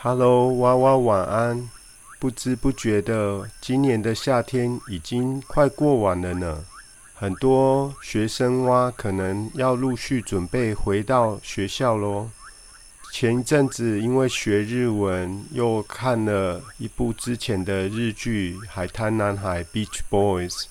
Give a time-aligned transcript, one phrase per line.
[0.00, 1.68] Hello，娃娃晚安。
[2.20, 6.64] 不知不觉的，今年的夏天已经快过完了呢。
[7.16, 12.30] 很多学生蛙可能要陆续准备回到学校喽。
[13.12, 20.66] 前一阵子因为学日文，又看了一部之前的日剧《海滩男孩》（Beach Boys），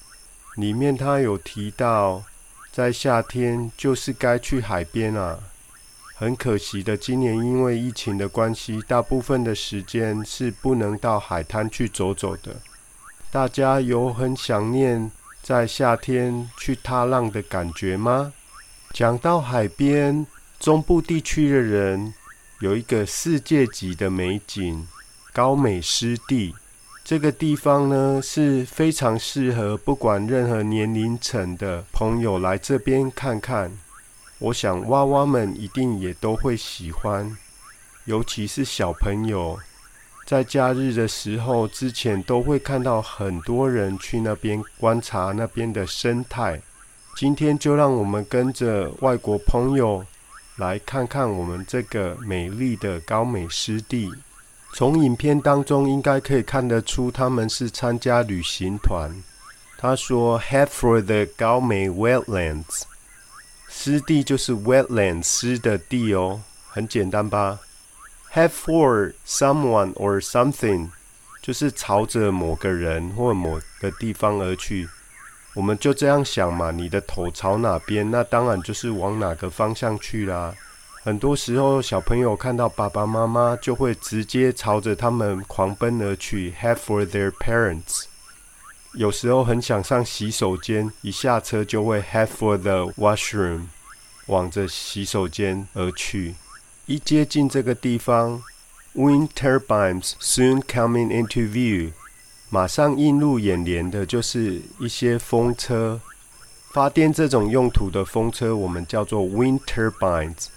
[0.55, 2.23] 里面他有提到，
[2.71, 5.38] 在夏天就是该去海边啊。
[6.20, 12.55] 很可惜的，今年因为疫情的关系，大部分的时间是不能到海滩去走走的。
[13.31, 15.11] 大家有很想念
[15.44, 18.34] 在夏天去踏浪的感觉吗？
[18.91, 20.25] 讲到海边，
[20.59, 22.16] 中部地区的人
[22.61, 24.88] 有一个世界级的美景——
[25.31, 26.56] 高美湿地。
[27.06, 33.72] 这个地方呢是非常适合不管任何年龄层的朋友来这边看看。
[34.39, 37.35] 我想娃娃们一定也都会喜欢，
[38.05, 39.57] 尤其是小朋友，
[40.27, 46.61] 在假日的时候，之前都会看到很多人去那边观察那边的生态。
[47.16, 50.05] 今天就让我们跟着外国朋友
[50.57, 54.11] 来看看我们这个美丽的高美湿地。
[54.75, 59.11] 从影片当中应该可以看得出，他们是参加旅行团。
[59.79, 62.83] 他说：“Head for the 高美 wetlands。”
[63.80, 67.59] 湿地就是 wetland 湿的地哦，很简单吧
[68.34, 70.89] ？Head for someone or something，
[71.44, 74.89] 就是朝着某个人或某个地方而去。
[75.53, 80.56] 我们就这样想嘛，你的头朝哪边，那当然就是往哪个方向去啦。
[81.03, 88.06] 很多时候，小朋友看到爸爸妈妈，就会直接朝着他们狂奔而去，head for their parents。
[88.94, 93.68] 有时候很想上洗手间，一下车就会 head for the washroom，
[94.27, 96.35] 往着洗手间而去。
[96.85, 98.41] 一接近这个地方
[98.95, 101.91] ，wind turbines soon coming into view，
[102.49, 105.99] 马上映入眼帘的就是一些风车。
[106.71, 110.47] 发电这种用途的风车，我们叫做 wind turbines，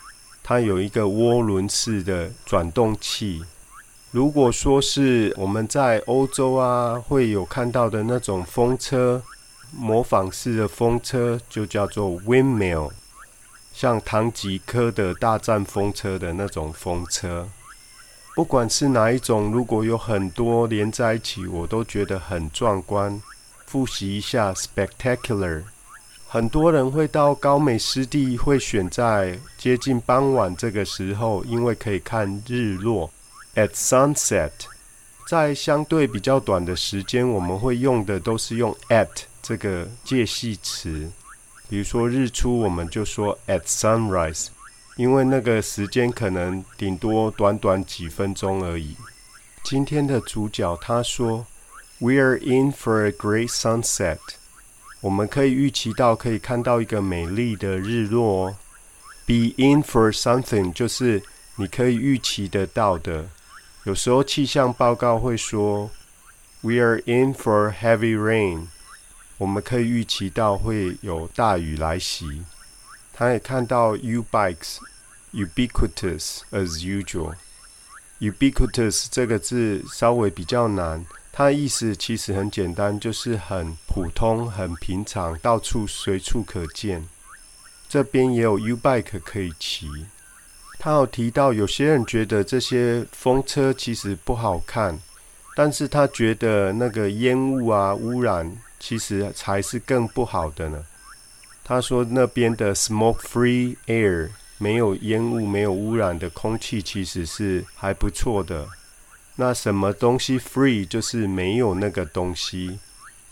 [0.43, 3.43] 它有一个涡轮式的转动器。
[4.11, 9.23] 如果说是我们在欧洲啊，会有看到的那种风车，
[9.73, 12.91] 模仿式的风车就叫做 windmill，
[13.81, 17.49] 像唐吉诃德大战风车的那种风车。
[18.37, 23.19] 不管是哪一种，如果有很多连在一起，我都觉得很壮观。
[23.65, 25.63] 复习一下，spectacular。
[26.29, 33.11] 很多人会到高美湿地，会选在接近傍晚这个时候，因为可以看日落。
[33.55, 34.51] At sunset，
[35.27, 39.09] 在相对比较短的时间，我们会用的都是用 at
[39.41, 41.11] 这个介系词。
[41.71, 44.49] 比如说日出，我们就说 at sunrise，
[44.97, 48.97] 因为那个时间可能顶多短短几分钟而已。
[49.63, 51.47] 今天的主角他说
[52.01, 54.19] ：“We are in for a great sunset。”
[55.01, 58.57] 我们可以预期到可以看到一个美丽的日落哦。
[59.25, 61.23] Be in for something 就是
[61.55, 63.31] 你可以预期得到的。
[63.85, 65.89] 有时候气象报告会说
[66.63, 68.67] ，We are in for heavy rain。
[69.41, 72.43] 我们可以预期到会有大雨来袭。
[73.11, 74.77] 他也看到 U bikes
[75.33, 77.33] ubiquitous as usual。
[78.21, 87.09] ubiquitous 这个字稍微比较难，它的意思其实很简单，就是很普通、很平常，到处随处可见。
[87.89, 89.89] 这边也有 U bike 可以骑。
[90.79, 95.01] 他有提到，有些人觉得这些风车其实不好看，
[95.57, 100.85] 但是他觉得那个烟雾啊、污染其实才是更不好的呢。
[101.63, 108.67] 他说那边的 smoke-free air 没有烟雾、没有污染的空气，其实是还不错的。
[109.37, 112.81] 那什么东西 free 就是没有那个东西，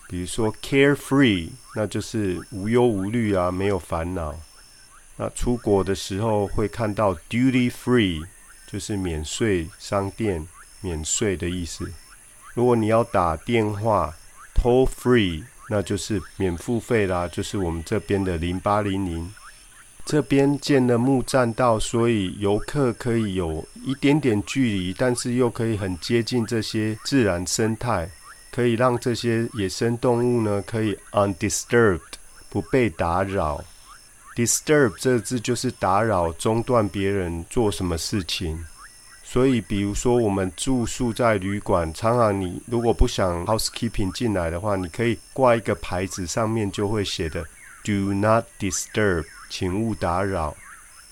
[0.08, 4.34] 比如说 carefree，那就是无忧无虑啊，没有烦恼。
[5.16, 8.24] 那出国的时候会看到 duty free，
[8.70, 10.46] 就是免税商店，
[10.80, 11.92] 免税的意思。
[12.54, 14.14] 如果你要打电话
[14.60, 19.32] ，toll free，那就是免付费啦，就是我们这边的零八零零。
[20.04, 28.10] 这边建了木栈道，所以游客可以有一点点距离，但是又可以很接近这些自然生态，
[28.50, 32.00] 可以让这些野生动物呢可以 undisturbed，
[32.48, 33.62] 不被打扰。
[34.34, 38.64] disturb 这个字就是打扰、中断别人做什么事情。
[39.30, 47.44] 所以，比如说我们住宿在旅馆，常常你如果不想 housekeeping 进来的话，你可以挂一个牌子，上面就会写的
[47.84, 50.56] “Do not disturb”，请勿打扰。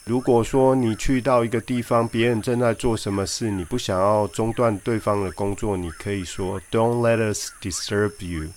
[0.07, 8.49] 如果说你去到一个地方，别人正在做什么事，你不想要中断对方的工作，你可以说 "Don't let us disturb you"，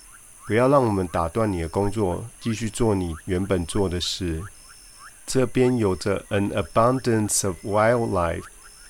[0.48, 4.42] 不要让我们打断你的工作，继续做你原本做的事。
[5.28, 8.44] 这边有着 an abundance of wildlife，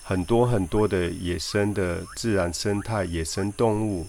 [0.09, 4.07] 很多很多的野生的自然生态、野生动物。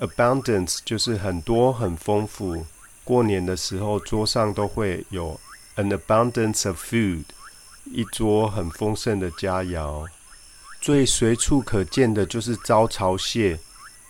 [0.00, 2.64] abundance 就是很多很丰富。
[3.04, 5.38] 过年的时候，桌上都会有
[5.76, 7.24] an abundance of food。
[7.84, 10.06] 一桌很丰盛的佳肴，
[10.80, 13.60] 最随处可见的就是招潮蟹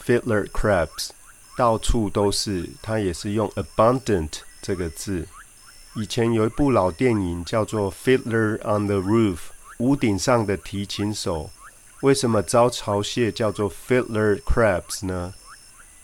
[0.07, 1.09] （Fiddler crabs），
[1.57, 2.71] 到处都是。
[2.81, 4.31] 它也是用 abundant
[4.63, 5.27] 这个字。
[5.97, 9.35] 以前有一部老电影叫做《Fiddler on the Roof》，
[9.81, 11.51] 屋顶上的提琴手。
[12.03, 15.35] 为什么招潮蟹叫做 Fiddler crabs 呢？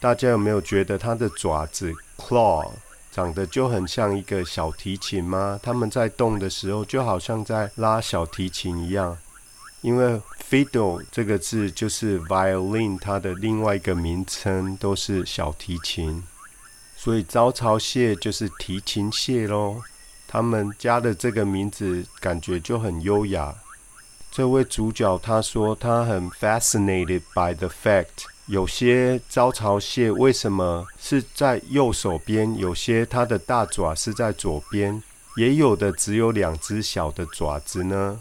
[0.00, 2.72] 大家有没有觉得它的爪子 （claw）？
[3.12, 5.58] 长得就很像一个小提琴吗？
[5.62, 9.16] 它们在动的时候，就好像在拉小提琴一样。
[9.80, 10.20] 因为
[10.50, 16.22] fiddle 这个字就是 violin 它的另外一个名称，都是小提琴，
[16.96, 19.80] 所以招潮蟹就是提琴蟹喽。
[20.28, 23.54] 他们加的这个名字感觉就很优雅。
[24.36, 28.26] 这位主角他说他很 fascinated by the fact。
[28.44, 32.54] 有些招潮蟹为什么是在右手边？
[32.58, 35.02] 有些它的大爪是在左边，
[35.38, 38.20] 也有的只有两只小的爪子呢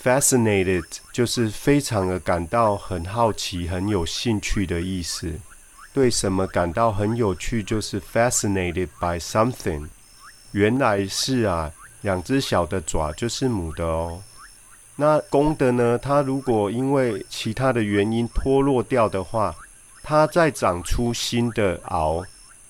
[0.00, 5.32] ？Fascinated 就是非常的感到很好奇、很有兴趣的意思。
[5.92, 9.88] 对什么感到很有趣，就是 fascinated by something。
[10.52, 11.72] 原来是啊，
[12.02, 14.22] 两只小的爪就是母的哦。
[15.00, 15.96] 那公的呢？
[15.96, 19.56] 它如果因为其他的原因脱落掉的话，
[20.02, 22.22] 它再长出新的螯，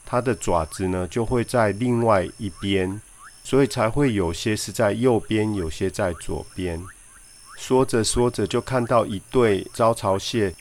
[0.06, 3.00] 它的爪子呢就会在另外一边，
[3.42, 6.80] 所以才会有些是在右边，有些在左边。
[7.58, 10.54] 说着说着就看到一对招潮蟹，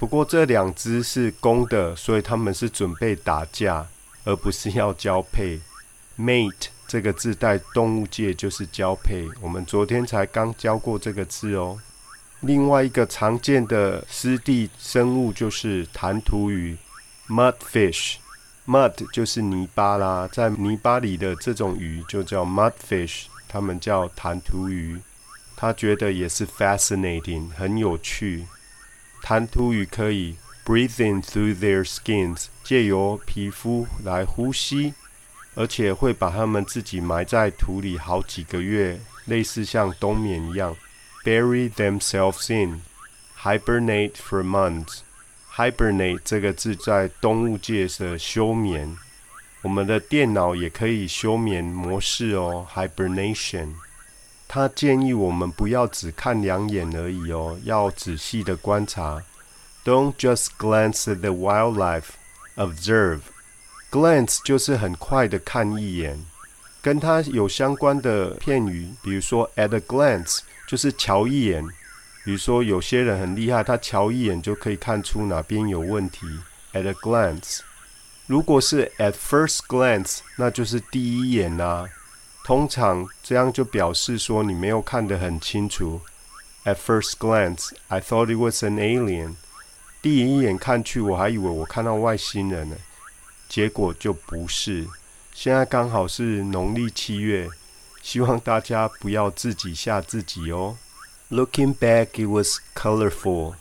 [0.00, 3.86] 不过这两只是公的，所以他们是准备打架，
[4.24, 5.60] 而不是要交配。
[6.18, 6.75] Mate。
[6.88, 11.78] 这个字在动物界就是交配，我们昨天才刚教过这个字哦。
[12.40, 16.76] 另外一个常见的湿地生物就是弹涂鱼
[17.28, 18.16] （mudfish）。
[18.66, 25.00] mud 就是泥巴啦，在泥巴里的这种鱼就叫 mudfish，它们叫弹涂鱼。
[25.56, 28.44] 他觉得也是 fascinating，很有趣。
[29.22, 34.92] 弹涂鱼可以 breathing through their skins，借由皮肤来呼吸。
[35.56, 40.76] 而且会把它们自己埋在土里好几个月，类似像冬眠一样
[41.24, 44.98] ，bury themselves in，hibernate for months。
[45.54, 48.96] hibernate 这个字在动物界是休眠，
[49.62, 53.72] 我们的电脑也可以休眠模式哦，hibernation。
[54.46, 59.24] 他建议我们不要只看两眼而已哦，要仔细的观察
[59.84, 63.20] ，don't just glance at the wildlife，observe。
[63.90, 66.18] Glance 就是很快的看一眼，
[66.82, 71.64] 跟它有相关的片语，比如说 at a glance 就是瞧一眼。
[72.24, 76.26] 比如说有些人很厉害，他瞧一眼就可以看出哪边有问题。
[76.72, 77.60] At a glance，
[78.26, 81.86] 如果是 at first glance，那就是第一眼啦。
[82.44, 86.00] 通常这样就表示说你没有看得很清楚。
[86.64, 89.36] At first glance，I thought it was an alien。
[90.02, 92.76] 第一眼看去，我还以为我看到外星人呢。
[93.48, 94.86] 结果就不是。
[95.32, 97.48] 现在刚好是农历七月，
[98.02, 100.76] 希望大家不要自己吓自己哦。
[101.30, 103.54] Looking back, it was colorful。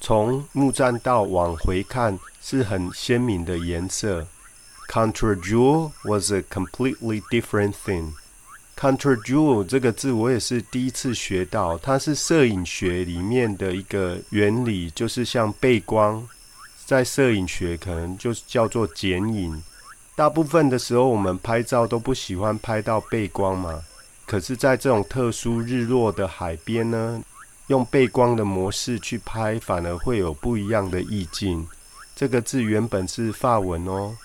[0.00, 4.26] 从木栈道往回看，是很鲜明的颜色。
[4.88, 8.12] Contra jewel was a completely different thing。
[8.78, 16.28] Contra jewel 这个字我也是第一次学到，它是摄影学里面的一个原理，就是像背光。
[16.86, 19.62] 在摄影学可能就是叫做剪影。
[20.14, 23.82] 大部分的时候，我们拍照都不喜欢拍到背光嘛。
[24.24, 27.22] 可是，在这种特殊日落的海边呢，
[27.66, 31.68] 用背光的模式去拍，反而会有不一样的意境。
[32.14, 34.16] 这个字原本是法文哦。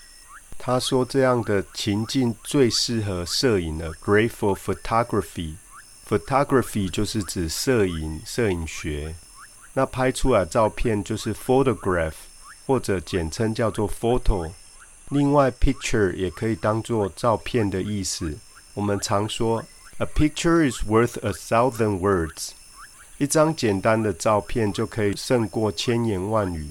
[0.58, 5.56] 他说这样的情境最适合摄影了，great for photography。
[6.08, 9.14] photography 就是指摄影、摄影学。
[9.74, 12.12] 那拍出来照片就是 photograph。
[12.66, 14.50] 或者简称叫做 photo。
[15.08, 18.38] 另外，picture 也可以当做照片的意思。
[18.74, 19.62] 我们常说
[19.98, 22.50] ，a picture is worth a thousand words。
[23.18, 26.70] 一张简单的照片就可以胜过千言万语。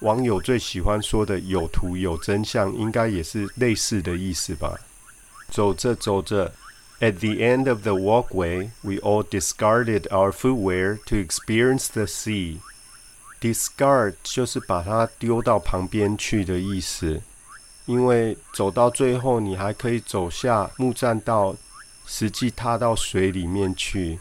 [0.00, 4.78] 网友最喜欢说的“有图有真相”，应该也是类似的意思吧？
[5.48, 6.52] 走着走着
[7.00, 12.58] At the end of the walkway, we all discarded our footwear to experience the sea.
[13.42, 17.20] Discard 就是把它丢到旁边去的意思。
[17.86, 21.56] 因为走到最后，你还可以走下木栈道，
[22.06, 24.20] 实际踏到水里面去。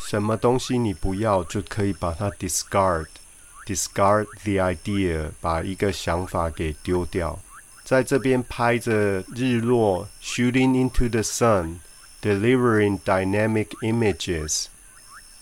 [0.00, 3.06] 什么东西你不要，就可以把它 discard。
[3.64, 7.38] discard the idea，把一个想法给丢掉。
[7.84, 14.66] 在这边拍着日落，shooting into the sun，delivering dynamic images。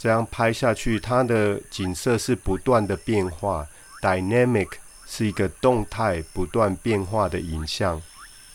[0.06, 3.66] 这样拍下去，它的景色是不断的变化
[4.00, 4.68] ，dynamic
[5.04, 8.00] 是一个动态、不断变化的影像。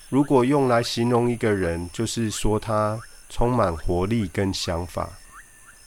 [0.07, 5.09] 如果用来形容一个人，就是说他充满活力跟想法。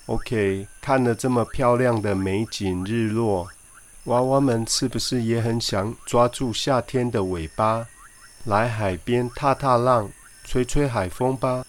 [0.04, 3.48] OK，看了这么漂亮的美景日落，
[4.04, 7.86] 娃娃们是不是也很想抓住夏天的尾巴？
[8.44, 10.10] 来海边踏踏浪，
[10.44, 11.64] 吹吹海风吧！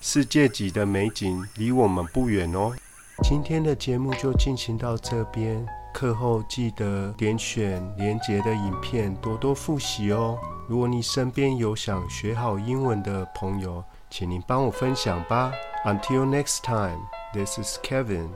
[0.00, 2.74] 世界级的美景离我们不远哦。
[3.22, 10.38] 今天的节目就进行到这边，课后记得点选连结的影片，多多复习哦。
[10.68, 15.50] 如果你身边有想学好英文的朋友，请您帮我分享吧。
[15.84, 17.00] Until next time,
[17.32, 18.28] this is Kevin.